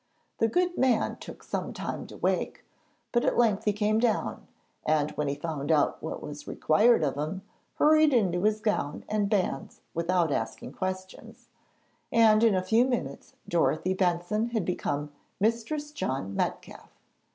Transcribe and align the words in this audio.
The 0.39 0.47
good 0.47 0.79
man 0.79 1.17
took 1.17 1.43
some 1.43 1.73
time 1.73 2.07
to 2.07 2.17
wake, 2.17 2.65
but 3.11 3.23
at 3.23 3.37
length 3.37 3.65
he 3.65 3.71
came 3.71 3.99
down, 3.99 4.47
and, 4.83 5.11
when 5.11 5.27
he 5.27 5.35
found 5.35 5.71
out 5.71 6.01
what 6.01 6.23
was 6.23 6.47
required 6.47 7.03
of 7.03 7.15
him, 7.17 7.43
hurried 7.75 8.11
into 8.11 8.41
his 8.41 8.61
gown 8.61 9.05
and 9.07 9.29
bands 9.29 9.81
without 9.93 10.31
asking 10.31 10.71
questions, 10.71 11.49
and 12.11 12.43
in 12.43 12.55
a 12.55 12.63
few 12.63 12.83
minutes 12.83 13.35
Dorothy 13.47 13.93
Benson 13.93 14.47
had 14.47 14.65
become 14.65 15.11
Mistress 15.39 15.91
John 15.91 16.35
Metcalfe. 16.35 16.97